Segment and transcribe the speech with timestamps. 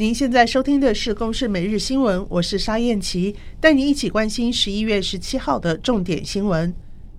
[0.00, 6.72] 您现在收听的是《公视每日新闻》，我是沙燕琪，带您一起关心十一月十七号的重点新闻。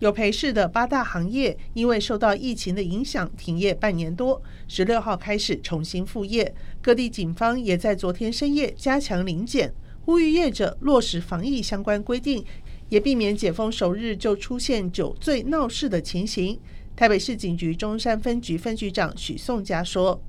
[0.00, 6.52] 有陪侍的八大行业因为受到疫情的影响，停业半年多，十六号开始重新复业。
[6.82, 9.72] 各地警方也在昨天深夜加强临检，
[10.04, 12.44] 呼吁业者落实防疫相关规定，
[12.88, 16.58] 也避免解封首日就出现酒醉闹事的情形。
[16.96, 20.20] 台北市警局中山分局分局长许颂佳说。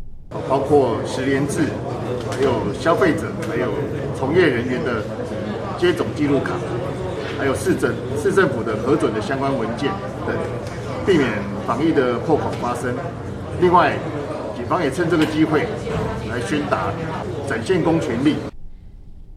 [0.49, 1.69] 包括十连制，
[2.35, 3.71] 还有消费者，还有
[4.17, 5.01] 从业人员的
[5.77, 6.51] 接种记录卡，
[7.39, 9.89] 还有市政市政府的核准的相关文件
[10.27, 10.35] 等，
[11.05, 11.29] 避免
[11.65, 12.93] 防疫的破口发生。
[13.61, 13.97] 另外，
[14.53, 15.65] 警方也趁这个机会
[16.29, 16.91] 来宣达，
[17.47, 18.35] 展现公权力。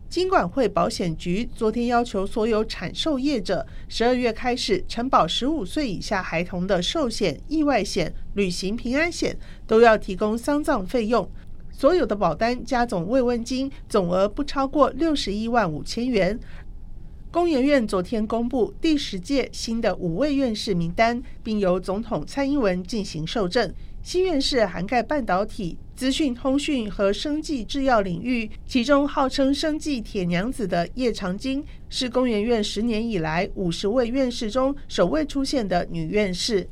[0.09, 9.37] 金管会保险局昨天要求所有产寿业者，十二月开始承保十五岁以下孩童的寿险、意外险、旅行平安险
[9.69, 11.31] 都要提供丧葬费用。
[11.79, 16.37] 所有的保单加总慰问金总额不超过六十一万五千元。
[17.31, 23.73] 工研院昨天公布第十届新的五位院士名单，并由总统蔡英文进行授证。
[24.03, 36.69] 新院士涵盖半导体、资讯通讯和生技制药领域，其中号称“生技铁娘子”的叶长金是工研院十年以来五十位院士中首位出现的女院士。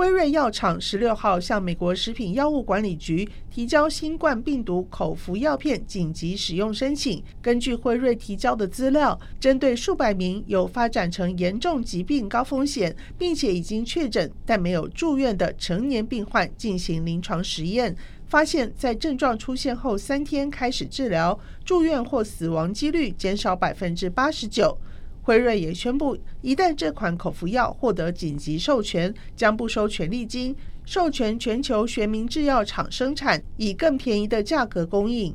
[0.00, 7.22] 辉瑞药厂十六号向美国食品药物管理局提交新冠病毒口服药片紧急使用申请。
[7.42, 17.94] 根据辉瑞提交的资料，针对数百名有发展成严重疾病高风险，并且已经确诊但没有住院的成年病患进行临床实验，
[18.26, 24.78] 发现，在症状出现后三天开始治疗，住院或死亡几率减少百分之八十九。
[25.22, 30.54] 辉瑞也宣布，一旦这款口服药获得紧急授权，将不收权利金，
[30.84, 35.34] 授权全球学名制药厂生产，以更便宜的价格供应。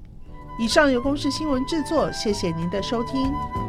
[0.59, 3.64] 以上由公视新闻制作，谢谢您的收听。